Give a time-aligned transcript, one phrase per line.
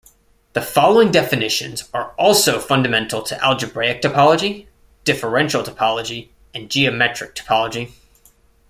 [0.53, 4.65] The following definitions are also fundamental to algebraic topology,
[5.03, 7.91] differential topology and geometric topology.